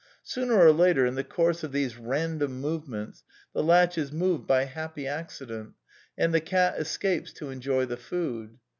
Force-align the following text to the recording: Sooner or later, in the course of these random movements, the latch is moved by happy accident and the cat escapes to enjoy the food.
Sooner 0.23 0.55
or 0.57 0.71
later, 0.71 1.05
in 1.05 1.13
the 1.13 1.23
course 1.23 1.63
of 1.63 1.71
these 1.71 1.95
random 1.95 2.59
movements, 2.59 3.23
the 3.53 3.61
latch 3.61 3.99
is 3.99 4.11
moved 4.11 4.47
by 4.47 4.63
happy 4.63 5.05
accident 5.05 5.73
and 6.17 6.33
the 6.33 6.41
cat 6.41 6.79
escapes 6.79 7.31
to 7.33 7.51
enjoy 7.51 7.85
the 7.85 7.97
food. 7.97 8.57